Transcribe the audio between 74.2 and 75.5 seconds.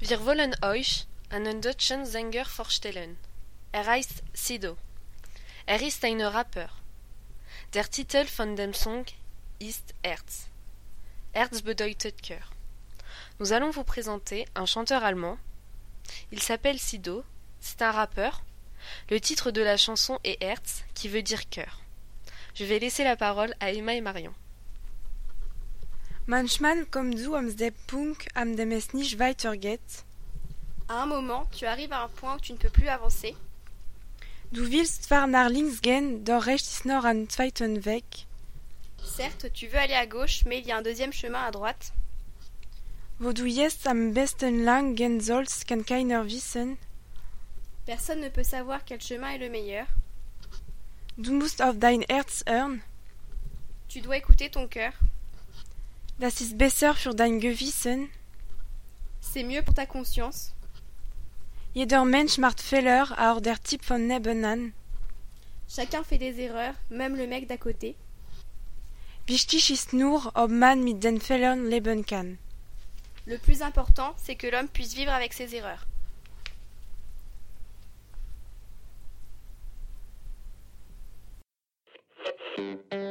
que l'homme puisse vivre avec